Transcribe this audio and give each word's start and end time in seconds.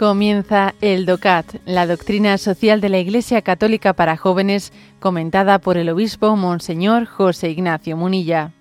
Comienza 0.00 0.74
el 0.80 1.04
DOCAT, 1.04 1.56
la 1.66 1.86
doctrina 1.86 2.38
social 2.38 2.80
de 2.80 2.88
la 2.88 3.00
Iglesia 3.00 3.42
Católica 3.42 3.92
para 3.92 4.16
jóvenes, 4.16 4.72
comentada 4.98 5.58
por 5.58 5.76
el 5.76 5.90
obispo 5.90 6.34
Monseñor 6.36 7.04
José 7.04 7.50
Ignacio 7.50 7.98
Munilla. 7.98 8.52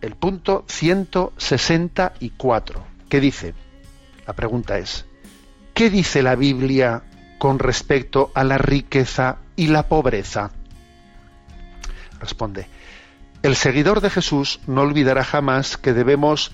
El 0.00 0.16
punto 0.16 0.64
164. 0.66 2.82
¿Qué 3.08 3.20
dice? 3.20 3.54
La 4.26 4.32
pregunta 4.32 4.78
es, 4.78 5.06
¿qué 5.74 5.90
dice 5.90 6.24
la 6.24 6.34
Biblia 6.34 7.04
con 7.42 7.58
respecto 7.58 8.30
a 8.36 8.44
la 8.44 8.56
riqueza 8.56 9.38
y 9.56 9.66
la 9.66 9.88
pobreza? 9.88 10.52
Responde, 12.20 12.68
el 13.42 13.56
seguidor 13.56 14.00
de 14.00 14.10
Jesús 14.10 14.60
no 14.68 14.82
olvidará 14.82 15.24
jamás 15.24 15.76
que 15.76 15.92
debemos 15.92 16.52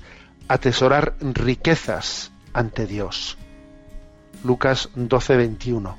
atesorar 0.49 1.15
riquezas 1.21 2.33
ante 2.55 2.87
Dios. 2.87 3.37
Lucas 4.43 4.89
12:21. 4.95 5.95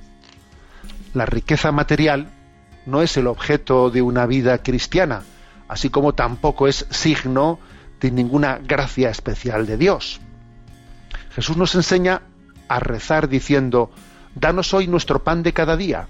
La 1.13 1.27
riqueza 1.27 1.71
material 1.71 2.31
no 2.87 3.03
es 3.03 3.15
el 3.15 3.27
objeto 3.27 3.91
de 3.91 4.01
una 4.01 4.25
vida 4.25 4.63
cristiana, 4.63 5.21
así 5.67 5.91
como 5.91 6.15
tampoco 6.15 6.67
es 6.67 6.87
signo 6.89 7.59
de 8.01 8.09
ninguna 8.09 8.57
gracia 8.57 9.11
especial 9.11 9.67
de 9.67 9.77
Dios. 9.77 10.19
Jesús 11.35 11.57
nos 11.57 11.75
enseña 11.75 12.23
a 12.67 12.79
rezar 12.79 13.29
diciendo, 13.29 13.91
Danos 14.35 14.73
hoy 14.73 14.87
nuestro 14.87 15.23
pan 15.23 15.43
de 15.43 15.53
cada 15.53 15.75
día. 15.75 16.07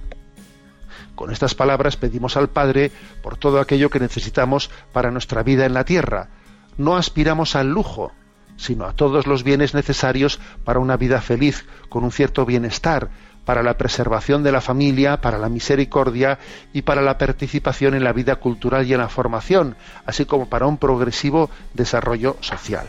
Con 1.15 1.31
estas 1.31 1.55
palabras 1.55 1.97
pedimos 1.97 2.37
al 2.37 2.49
Padre 2.49 2.91
por 3.21 3.37
todo 3.37 3.59
aquello 3.59 3.89
que 3.89 3.99
necesitamos 3.99 4.69
para 4.93 5.11
nuestra 5.11 5.43
vida 5.43 5.65
en 5.65 5.73
la 5.73 5.83
tierra. 5.83 6.29
No 6.77 6.95
aspiramos 6.95 7.55
al 7.55 7.69
lujo, 7.69 8.13
sino 8.55 8.85
a 8.85 8.93
todos 8.93 9.27
los 9.27 9.43
bienes 9.43 9.73
necesarios 9.73 10.39
para 10.63 10.79
una 10.79 10.97
vida 10.97 11.21
feliz, 11.21 11.65
con 11.89 12.03
un 12.03 12.11
cierto 12.11 12.45
bienestar, 12.45 13.09
para 13.45 13.63
la 13.63 13.77
preservación 13.77 14.43
de 14.43 14.51
la 14.51 14.61
familia, 14.61 15.21
para 15.21 15.37
la 15.37 15.49
misericordia 15.49 16.37
y 16.71 16.83
para 16.83 17.01
la 17.01 17.17
participación 17.17 17.95
en 17.95 18.03
la 18.03 18.13
vida 18.13 18.35
cultural 18.35 18.85
y 18.85 18.93
en 18.93 18.99
la 18.99 19.09
formación, 19.09 19.75
así 20.05 20.25
como 20.25 20.47
para 20.47 20.67
un 20.67 20.77
progresivo 20.77 21.49
desarrollo 21.73 22.37
social. 22.41 22.87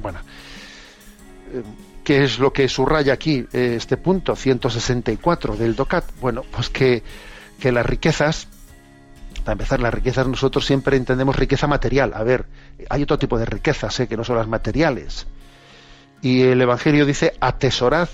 Bueno, 0.00 0.20
eh, 1.52 1.62
¿Qué 2.10 2.24
es 2.24 2.40
lo 2.40 2.52
que 2.52 2.68
subraya 2.68 3.12
aquí 3.12 3.46
eh, 3.52 3.74
este 3.76 3.96
punto 3.96 4.34
164 4.34 5.54
del 5.54 5.76
DOCAT? 5.76 6.04
Bueno, 6.20 6.42
pues 6.50 6.68
que, 6.68 7.04
las 7.62 7.86
riquezas, 7.86 8.48
para 9.44 9.52
empezar, 9.52 9.78
las 9.78 9.94
riquezas 9.94 10.26
nosotros 10.26 10.66
siempre 10.66 10.96
entendemos 10.96 11.36
riqueza 11.36 11.68
material. 11.68 12.10
A 12.16 12.24
ver, 12.24 12.46
hay 12.88 13.04
otro 13.04 13.16
tipo 13.16 13.38
de 13.38 13.44
riquezas 13.44 14.00
eh, 14.00 14.08
que 14.08 14.16
no 14.16 14.24
son 14.24 14.34
las 14.34 14.48
materiales. 14.48 15.28
Y 16.20 16.42
el 16.42 16.60
Evangelio 16.60 17.06
dice, 17.06 17.34
atesorad 17.38 18.08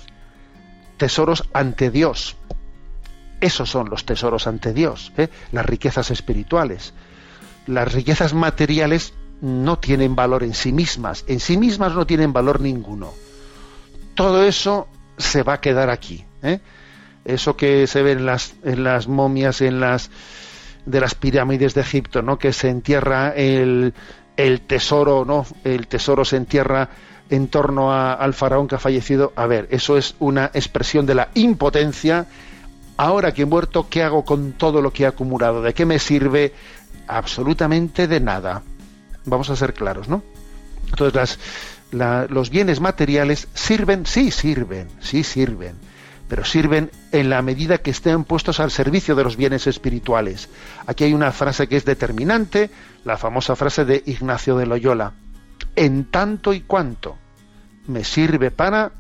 tesoros 0.99 1.49
ante 1.55 1.91
Dios. 1.91 2.37
Esos 3.41 3.71
son 3.71 3.89
los 3.89 4.05
tesoros 4.05 4.47
ante 4.47 4.75
Dios, 4.75 5.11
eh, 5.17 5.29
las 5.53 5.65
riquezas 5.65 6.11
espirituales. 6.11 6.93
Las 7.67 7.95
riquezas 7.95 8.35
materiales 8.35 9.15
no 9.41 9.79
tienen 9.79 10.15
valor 10.15 10.43
en 10.43 10.53
sí 10.53 10.71
mismas, 10.71 11.25
en 11.29 11.41
sí 11.41 11.57
mismas 11.57 11.95
no 11.95 12.07
tienen 12.07 12.35
valor 12.35 12.61
ninguno 12.61 13.15
todo 14.17 14.43
eso 14.45 14.89
se 15.19 15.45
va 15.45 15.55
a 15.55 15.61
quedar 15.61 15.91
aquí. 15.91 16.25
¿eh? 16.43 16.59
Eso 17.25 17.57
que 17.57 17.87
se 17.87 18.03
ve 18.03 18.13
en 18.13 18.27
las, 18.27 18.55
en 18.65 18.83
las 18.83 19.07
momias, 19.07 19.61
en 19.61 19.79
las 19.79 20.11
de 20.85 21.01
las 21.01 21.15
pirámides 21.15 21.75
de 21.75 21.81
Egipto, 21.81 22.23
¿no? 22.23 22.39
Que 22.39 22.53
se 22.53 22.69
entierra 22.69 23.31
el, 23.31 23.93
el 24.37 24.61
tesoro, 24.61 25.25
¿no? 25.25 25.45
El 25.65 25.89
tesoro 25.89 26.25
se 26.25 26.37
entierra 26.37 26.89
en 27.29 27.49
torno 27.49 27.93
al 27.93 28.35
faraón 28.35 28.69
que 28.69 28.77
ha 28.77 28.79
fallecido. 28.79 29.33
A 29.35 29.47
ver, 29.47 29.67
eso 29.71 29.97
es 29.97 30.15
una 30.21 30.47
expresión 30.55 31.05
de 31.05 31.17
la 31.17 31.29
impotencia. 31.35 32.27
Ahora 32.97 33.35
que 33.35 33.43
he 33.43 33.47
muerto, 33.47 33.89
¿qué 33.91 34.05
hago 34.05 34.25
con 34.25 34.53
todo 34.53 34.81
lo 34.81 34.93
que 34.93 35.03
he 35.03 35.07
acumulado? 35.07 35.61
¿De 35.61 35.75
qué 35.75 35.85
me 35.85 35.99
sirve? 35.99 36.55
Absolutamente 37.09 38.07
de 38.07 38.21
nada. 38.21 38.63
Vamos 39.25 39.51
a 39.51 39.57
ser 39.57 39.75
claros, 39.75 40.09
¿no? 40.09 40.23
Entonces 40.89 41.15
las, 41.15 41.39
los 41.91 42.51
bienes 42.51 42.81
materiales 42.81 43.49
sirven, 43.55 44.07
sí 44.07 44.31
sirven, 44.31 44.89
sí 45.01 45.23
sirven, 45.23 45.77
pero 46.29 46.45
sirven 46.45 46.91
en 47.13 47.31
la 47.31 47.43
medida 47.43 47.79
que 47.79 47.91
estén 47.91 48.25
puestos 48.25 48.61
al 48.61 48.71
servicio 48.71 49.15
de 49.15 49.25
los 49.25 49.37
bienes 49.37 49.67
espirituales. 49.67 50.49
Aquí 50.87 51.05
hay 51.05 51.15
una 51.15 51.33
frase 51.33 51.69
que 51.69 51.77
es 51.77 51.85
determinante, 51.85 52.71
la 53.05 53.17
famosa 53.17 53.57
frase 53.57 53.85
de 53.85 54.03
Ignacio 54.07 54.57
de 54.57 54.67
Loyola. 54.67 55.13
En 55.77 56.07
tanto 56.07 56.53
y 56.53 56.63
cuanto 56.63 57.17
me 57.87 58.03
sirve 58.05 58.51
para, 58.51 58.93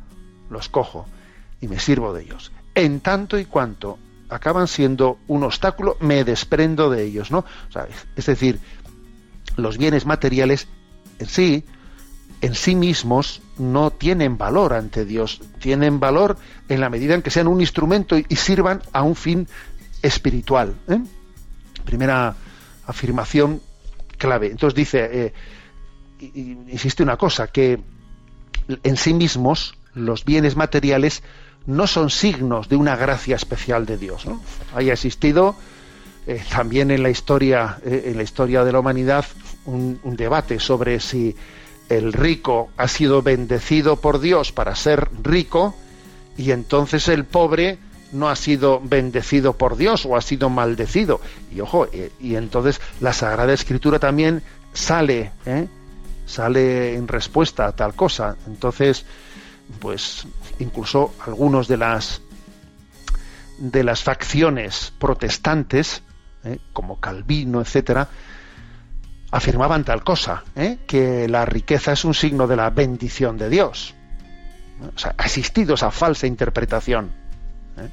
los 0.50 0.68
cojo 0.68 1.06
y 1.60 1.68
me 1.68 1.78
sirvo 1.78 2.12
de 2.12 2.22
ellos. 2.22 2.52
En 2.74 3.00
tanto 3.00 3.38
y 3.38 3.46
cuanto 3.46 3.98
acaban 4.28 4.68
siendo 4.68 5.18
un 5.26 5.44
obstáculo, 5.44 5.96
me 6.00 6.24
desprendo 6.24 6.90
de 6.90 7.04
ellos, 7.04 7.30
¿no? 7.30 7.44
es 8.16 8.26
decir, 8.26 8.60
los 9.56 9.78
bienes 9.78 10.04
materiales 10.06 10.68
en 11.18 11.26
sí 11.26 11.64
en 12.40 12.54
sí 12.54 12.74
mismos 12.74 13.40
no 13.58 13.90
tienen 13.90 14.36
valor 14.36 14.74
ante 14.74 15.04
Dios, 15.04 15.40
tienen 15.60 16.00
valor 16.00 16.36
en 16.68 16.80
la 16.80 16.90
medida 16.90 17.14
en 17.14 17.22
que 17.22 17.30
sean 17.30 17.46
un 17.48 17.60
instrumento 17.60 18.16
y 18.16 18.36
sirvan 18.36 18.82
a 18.92 19.02
un 19.02 19.16
fin 19.16 19.48
espiritual. 20.02 20.74
¿eh? 20.88 21.00
Primera 21.84 22.36
afirmación 22.86 23.60
clave. 24.18 24.48
Entonces 24.48 24.76
dice, 24.76 25.08
eh, 25.12 25.32
insiste 26.68 27.02
una 27.02 27.16
cosa, 27.16 27.46
que 27.48 27.80
en 28.82 28.96
sí 28.96 29.14
mismos 29.14 29.78
los 29.94 30.24
bienes 30.24 30.56
materiales 30.56 31.22
no 31.66 31.86
son 31.86 32.10
signos 32.10 32.68
de 32.68 32.76
una 32.76 32.96
gracia 32.96 33.36
especial 33.36 33.86
de 33.86 33.96
Dios. 33.96 34.26
¿no? 34.26 34.42
Existido 34.78 35.56
eh, 36.26 36.42
también 36.50 36.90
en 36.90 37.02
la 37.02 37.10
historia, 37.10 37.78
en 37.84 38.16
la 38.16 38.22
historia 38.22 38.62
de 38.62 38.72
la 38.72 38.80
humanidad, 38.80 39.24
un 39.64 40.16
debate 40.16 40.60
sobre 40.60 41.00
si 41.00 41.34
el 41.88 42.12
rico 42.12 42.70
ha 42.76 42.88
sido 42.88 43.22
bendecido 43.22 43.96
por 43.96 44.20
Dios 44.20 44.52
para 44.52 44.74
ser 44.74 45.08
rico 45.22 45.74
y 46.36 46.50
entonces 46.50 47.08
el 47.08 47.24
pobre 47.24 47.78
no 48.12 48.28
ha 48.28 48.36
sido 48.36 48.80
bendecido 48.80 49.54
por 49.54 49.76
Dios 49.76 50.06
o 50.06 50.16
ha 50.16 50.20
sido 50.20 50.48
maldecido. 50.50 51.20
Y 51.52 51.60
ojo, 51.60 51.86
eh, 51.92 52.12
y, 52.20 52.36
entonces 52.36 52.80
la 53.00 53.12
Sagrada 53.12 53.52
Escritura 53.52 53.98
también 53.98 54.42
sale, 54.72 55.32
¿eh? 55.44 55.68
sale 56.26 56.94
en 56.94 57.08
respuesta 57.08 57.66
a 57.66 57.72
tal 57.72 57.94
cosa. 57.94 58.36
Entonces, 58.46 59.04
pues 59.80 60.26
incluso 60.58 61.14
algunos 61.24 61.68
de 61.68 61.76
las 61.76 62.22
de 63.58 63.82
las 63.82 64.02
facciones 64.02 64.92
protestantes, 64.98 66.02
¿eh? 66.44 66.58
como 66.72 67.00
Calvino, 67.00 67.60
etcétera, 67.62 68.08
afirmaban 69.30 69.84
tal 69.84 70.04
cosa, 70.04 70.44
¿eh? 70.54 70.78
que 70.86 71.28
la 71.28 71.44
riqueza 71.44 71.92
es 71.92 72.04
un 72.04 72.14
signo 72.14 72.46
de 72.46 72.56
la 72.56 72.70
bendición 72.70 73.36
de 73.36 73.48
Dios. 73.48 73.94
O 74.94 74.98
sea, 74.98 75.14
ha 75.16 75.24
existido 75.24 75.74
esa 75.74 75.90
falsa 75.90 76.26
interpretación. 76.26 77.10
¿eh? 77.78 77.88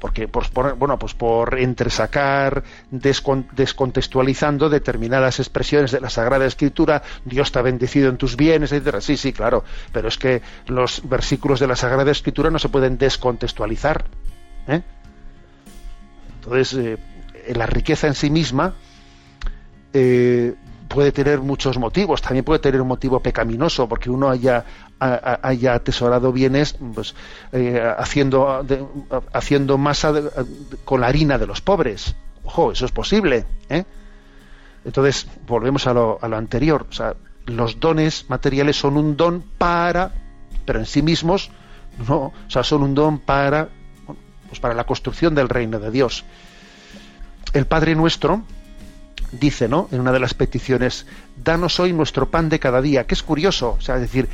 Porque, 0.00 0.26
pues, 0.26 0.48
por, 0.48 0.76
bueno, 0.76 0.98
pues 0.98 1.14
por 1.14 1.58
entresacar, 1.58 2.64
descontextualizando 2.90 4.68
determinadas 4.68 5.38
expresiones 5.38 5.92
de 5.92 6.00
la 6.00 6.10
Sagrada 6.10 6.44
Escritura, 6.44 7.02
Dios 7.24 7.52
te 7.52 7.60
ha 7.60 7.62
bendecido 7.62 8.10
en 8.10 8.16
tus 8.16 8.36
bienes, 8.36 8.72
etc. 8.72 8.96
Sí, 9.00 9.16
sí, 9.16 9.32
claro. 9.32 9.64
Pero 9.92 10.08
es 10.08 10.18
que 10.18 10.42
los 10.66 11.08
versículos 11.08 11.60
de 11.60 11.68
la 11.68 11.76
Sagrada 11.76 12.10
Escritura 12.10 12.50
no 12.50 12.58
se 12.58 12.68
pueden 12.68 12.98
descontextualizar. 12.98 14.04
¿eh? 14.66 14.82
Entonces, 16.34 16.98
la 17.54 17.66
riqueza 17.66 18.08
en 18.08 18.14
sí 18.14 18.28
misma, 18.28 18.74
eh, 19.92 20.54
puede 20.88 21.12
tener 21.12 21.40
muchos 21.40 21.78
motivos. 21.78 22.22
También 22.22 22.44
puede 22.44 22.60
tener 22.60 22.80
un 22.80 22.88
motivo 22.88 23.20
pecaminoso, 23.20 23.88
porque 23.88 24.10
uno 24.10 24.28
haya, 24.28 24.64
haya 24.98 25.74
atesorado 25.74 26.32
bienes 26.32 26.76
pues, 26.94 27.14
eh, 27.52 27.82
haciendo, 27.98 28.64
haciendo 29.32 29.78
masa 29.78 30.12
con 30.84 31.00
la 31.00 31.08
harina 31.08 31.38
de 31.38 31.46
los 31.46 31.60
pobres. 31.60 32.14
Ojo, 32.44 32.72
eso 32.72 32.84
es 32.86 32.92
posible. 32.92 33.46
¿eh? 33.68 33.84
Entonces, 34.84 35.28
volvemos 35.46 35.86
a 35.86 35.94
lo, 35.94 36.18
a 36.20 36.28
lo 36.28 36.36
anterior. 36.36 36.86
O 36.88 36.92
sea, 36.92 37.14
los 37.46 37.80
dones 37.80 38.26
materiales 38.28 38.76
son 38.76 38.96
un 38.96 39.16
don 39.16 39.42
para, 39.58 40.12
pero 40.64 40.78
en 40.78 40.86
sí 40.86 41.02
mismos 41.02 41.50
no, 42.08 42.16
o 42.16 42.32
sea, 42.48 42.62
son 42.62 42.82
un 42.82 42.94
don 42.94 43.18
para, 43.18 43.68
pues 44.48 44.60
para 44.60 44.74
la 44.74 44.84
construcción 44.84 45.34
del 45.34 45.48
reino 45.48 45.78
de 45.78 45.90
Dios. 45.90 46.24
El 47.52 47.66
Padre 47.66 47.94
Nuestro, 47.94 48.42
dice, 49.32 49.68
¿no? 49.68 49.88
En 49.90 50.00
una 50.00 50.12
de 50.12 50.20
las 50.20 50.34
peticiones, 50.34 51.06
danos 51.42 51.80
hoy 51.80 51.92
nuestro 51.92 52.30
pan 52.30 52.48
de 52.48 52.60
cada 52.60 52.80
día, 52.80 53.06
que 53.06 53.14
es 53.14 53.22
curioso, 53.22 53.76
o 53.78 53.80
sea, 53.80 53.96
es 53.96 54.02
decir, 54.02 54.28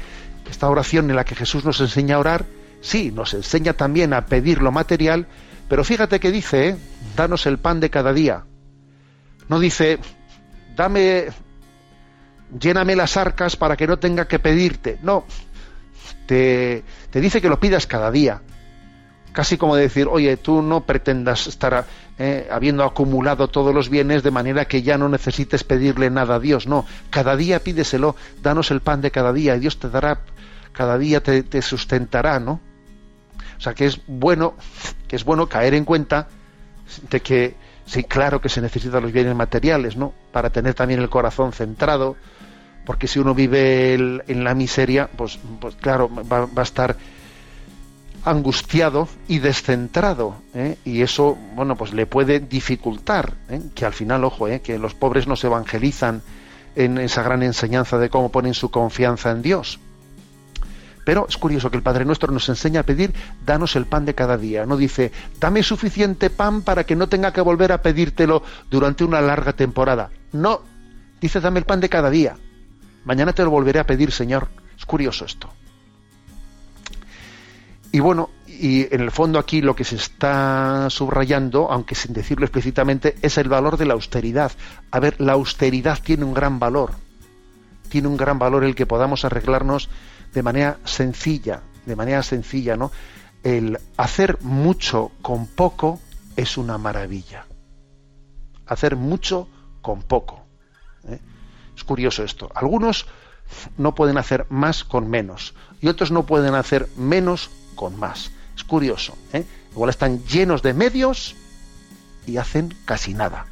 esta 0.51 0.69
oración 0.69 1.09
en 1.11 1.17
la 1.17 1.25
que 1.25 1.35
Jesús 1.35 1.65
nos 1.65 1.81
enseña 1.81 2.17
a 2.17 2.19
orar, 2.19 2.45
sí, 2.81 3.11
nos 3.13 3.35
enseña 3.35 3.73
también 3.73 4.13
a 4.13 4.27
pedir 4.27 4.61
lo 4.61 4.73
material, 4.73 5.27
Pero 5.69 5.85
fíjate 5.85 6.19
que 6.19 6.31
dice, 6.31 6.69
¿eh? 6.69 6.77
danos 7.15 7.45
el 7.45 7.59
pan 7.59 7.79
de 7.79 7.91
cada 7.91 8.15
día. 8.15 8.45
No 9.51 9.61
dice, 9.61 9.99
dame, 10.75 11.27
lléname 12.59 12.97
las 12.97 13.19
arcas 13.19 13.57
para 13.57 13.77
que 13.77 13.87
no 13.87 13.99
tenga 13.99 14.27
que 14.27 14.39
pedirte. 14.39 14.99
No, 15.03 15.27
te, 16.27 16.85
te 17.11 17.21
dice 17.21 17.43
que 17.43 17.51
lo 17.51 17.61
pidas 17.61 17.87
cada 17.87 18.11
día. 18.11 18.41
Casi 19.39 19.57
como 19.57 19.77
decir, 19.77 20.09
oye, 20.11 20.37
tú 20.37 20.63
no 20.63 20.81
pretendas 20.81 21.47
estar 21.47 21.87
eh, 22.19 22.49
habiendo 22.51 22.83
acumulado 22.83 23.47
todos 23.47 23.73
los 23.73 23.89
bienes 23.89 24.25
de 24.25 24.33
manera 24.33 24.65
que 24.65 24.83
ya 24.83 24.99
no 24.99 25.09
necesites 25.09 25.63
pedirle 25.63 26.11
nada 26.11 26.35
a 26.35 26.41
Dios. 26.41 26.67
No, 26.67 26.85
cada 27.09 27.37
día 27.37 27.63
pídeselo, 27.63 28.17
danos 28.43 28.73
el 28.73 28.81
pan 28.81 29.01
de 29.01 29.13
cada 29.13 29.33
día 29.33 29.55
y 29.55 29.61
Dios 29.61 29.79
te 29.79 29.91
dará, 29.91 30.23
cada 30.73 30.99
día 30.99 31.23
te, 31.23 31.45
te 31.45 31.63
sustentará, 31.63 32.41
¿no? 32.41 32.61
O 33.57 33.61
sea 33.61 33.75
que 33.75 33.87
es 33.87 34.01
bueno, 34.09 34.55
que 35.07 35.15
es 35.15 35.23
bueno 35.23 35.49
caer 35.49 35.75
en 35.75 35.85
cuenta 35.85 36.27
de 37.09 37.21
que 37.21 37.55
sí, 37.87 38.03
claro 38.03 38.41
que 38.41 38.49
se 38.49 38.61
necesitan 38.61 39.05
los 39.05 39.13
bienes 39.13 39.37
materiales, 39.37 39.97
¿no? 39.97 40.15
Para 40.33 40.51
tener 40.51 40.75
también 40.75 40.99
el 40.99 41.11
corazón 41.11 41.53
centrado, 41.53 42.17
porque 42.85 43.07
si 43.07 43.21
uno 43.21 43.37
vive 43.37 43.95
en 43.95 44.43
la 44.43 44.57
miseria, 44.57 45.09
pues, 45.17 45.39
pues 45.61 45.77
claro, 45.77 46.11
va, 46.11 46.49
a 46.57 46.63
estar 46.63 46.97
angustiado 48.31 49.09
y 49.27 49.39
descentrado 49.39 50.37
¿eh? 50.55 50.77
y 50.85 51.03
eso 51.03 51.37
bueno 51.55 51.77
pues 51.77 51.93
le 51.93 52.07
puede 52.07 52.41
dificultar 52.41 53.35
¿eh? 53.49 53.61
que 53.75 53.85
al 53.85 53.93
final 53.93 54.25
ojo 54.25 54.49
¿eh? 54.49 54.61
que 54.61 54.79
los 54.79 54.95
pobres 54.95 55.27
no 55.27 55.37
se 55.37 55.47
evangelizan 55.47 56.23
en 56.77 56.99
esa 56.99 57.23
gran 57.23 57.43
enseñanza 57.43 57.99
de 57.99 58.11
cómo 58.11 58.31
ponen 58.31 58.55
su 58.55 58.71
confianza 58.71 59.31
en 59.31 59.43
Dios 59.43 59.81
pero 61.05 61.27
es 61.27 61.39
curioso 61.39 61.71
que 61.71 61.79
el 61.79 61.83
Padre 61.83 62.05
Nuestro 62.05 62.33
nos 62.33 62.49
enseña 62.49 62.81
a 62.81 62.83
pedir 62.83 63.15
danos 63.47 63.77
el 63.77 63.87
pan 63.87 64.05
de 64.05 64.15
cada 64.15 64.37
día 64.37 64.67
no 64.67 64.77
dice 64.77 65.11
dame 65.41 65.63
suficiente 65.63 66.31
pan 66.31 66.63
para 66.63 66.85
que 66.85 66.97
no 66.97 67.09
tenga 67.09 67.33
que 67.33 67.41
volver 67.41 67.73
a 67.73 67.83
pedírtelo 67.83 68.43
durante 68.71 69.05
una 69.05 69.21
larga 69.21 69.55
temporada 69.55 70.11
no 70.33 70.61
dice 71.21 71.41
dame 71.41 71.61
el 71.61 71.65
pan 71.67 71.81
de 71.81 71.89
cada 71.89 72.11
día 72.11 72.37
Mañana 73.09 73.33
te 73.33 73.43
lo 73.43 73.49
volveré 73.49 73.81
a 73.81 73.87
pedir, 73.87 74.13
Señor. 74.13 74.49
Es 74.77 74.85
curioso 74.85 75.25
esto. 75.25 75.49
Y 77.91 78.01
bueno, 78.01 78.31
y 78.47 78.93
en 78.95 79.01
el 79.01 79.11
fondo 79.11 79.39
aquí 79.39 79.63
lo 79.63 79.75
que 79.75 79.85
se 79.85 79.97
está 79.97 80.89
subrayando, 80.91 81.71
aunque 81.71 81.95
sin 81.95 82.13
decirlo 82.13 82.45
explícitamente, 82.45 83.17
es 83.23 83.39
el 83.39 83.49
valor 83.49 83.77
de 83.77 83.87
la 83.87 83.95
austeridad. 83.95 84.53
A 84.91 85.01
ver, 85.01 85.21
la 85.21 85.33
austeridad 85.33 85.99
tiene 86.03 86.25
un 86.25 86.35
gran 86.35 86.59
valor. 86.59 86.93
Tiene 87.89 88.09
un 88.09 88.17
gran 88.17 88.39
valor 88.39 88.65
el 88.65 88.75
que 88.75 88.85
podamos 88.85 89.25
arreglarnos 89.25 89.89
de 90.35 90.43
manera 90.43 90.79
sencilla, 90.85 91.63
de 91.87 91.97
manera 91.97 92.23
sencilla, 92.23 92.77
¿no? 92.77 92.91
El 93.43 93.79
hacer 93.97 94.39
mucho 94.43 95.13
con 95.23 95.47
poco 95.47 96.01
es 96.37 96.59
una 96.59 96.77
maravilla. 96.77 97.47
Hacer 98.67 98.97
mucho 98.97 99.49
con 99.81 100.03
poco. 100.03 100.45
¿eh? 101.09 101.21
Es 101.75 101.85
curioso 101.85 102.23
esto. 102.23 102.51
Algunos 102.55 103.07
no 103.77 103.95
pueden 103.95 104.19
hacer 104.19 104.47
más 104.51 104.85
con 104.85 105.09
menos 105.09 105.55
y 105.81 105.89
otros 105.89 106.11
no 106.11 106.27
pueden 106.27 106.55
hacer 106.55 106.89
menos 106.97 107.51
con 107.75 107.99
más. 107.99 108.31
Es 108.57 108.65
curioso. 108.65 109.17
¿eh? 109.33 109.45
Igual 109.73 109.91
están 109.91 110.25
llenos 110.25 110.63
de 110.63 110.75
medios 110.75 111.37
y 112.27 112.37
hacen 112.37 112.75
casi 112.85 113.15
nada. 113.15 113.47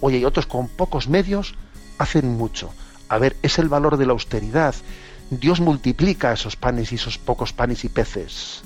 Oye, 0.00 0.18
y 0.18 0.24
otros 0.24 0.46
con 0.46 0.68
pocos 0.68 1.08
medios 1.08 1.54
hacen 1.98 2.28
mucho. 2.36 2.72
A 3.08 3.18
ver, 3.18 3.36
es 3.42 3.58
el 3.58 3.68
valor 3.68 3.96
de 3.96 4.06
la 4.06 4.12
austeridad. 4.12 4.74
Dios 5.30 5.60
multiplica 5.60 6.32
esos 6.32 6.56
panes 6.56 6.92
y 6.92 6.96
esos 6.96 7.18
pocos 7.18 7.52
panes 7.52 7.84
y 7.84 7.88
peces. 7.88 8.62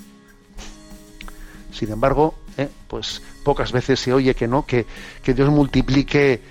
Sin 1.72 1.92
embargo, 1.92 2.34
¿eh? 2.58 2.68
pues 2.88 3.22
pocas 3.44 3.72
veces 3.72 4.00
se 4.00 4.12
oye 4.12 4.34
que 4.34 4.48
no, 4.48 4.66
que, 4.66 4.86
que 5.22 5.34
Dios 5.34 5.48
multiplique 5.50 6.42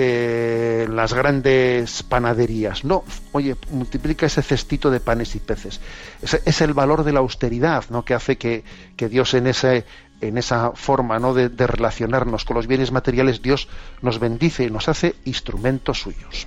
eh, 0.00 0.86
las 0.88 1.12
grandes 1.12 2.04
panaderías. 2.04 2.84
No, 2.84 3.02
oye, 3.32 3.56
multiplica 3.72 4.26
ese 4.26 4.42
cestito 4.42 4.92
de 4.92 5.00
panes 5.00 5.34
y 5.34 5.40
peces. 5.40 5.80
Es, 6.22 6.60
el 6.60 6.72
valor 6.72 7.02
de 7.02 7.10
la 7.10 7.18
austeridad 7.18 7.84
¿no? 7.90 8.04
que 8.04 8.14
hace 8.14 8.38
que, 8.38 8.62
Dios 8.96 9.34
en, 9.34 9.48
ese, 9.48 9.84
en 10.20 10.38
esa 10.38 10.70
forma 10.70 11.18
¿no? 11.18 11.34
de, 11.34 11.48
de 11.48 11.66
relacionarnos 11.66 12.44
con 12.44 12.54
los 12.54 12.68
bienes 12.68 12.92
materiales, 12.92 13.42
Dios 13.42 13.66
nos 14.00 14.20
bendice 14.20 14.62
y 14.62 14.70
nos 14.70 14.88
hace 14.88 15.16
instrumentos 15.24 15.98
suyos. 15.98 16.46